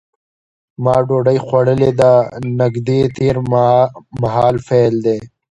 [0.83, 2.13] ما ډوډۍ خوړلې ده
[2.59, 3.35] نږدې تېر
[4.21, 5.19] مهال فعل دی.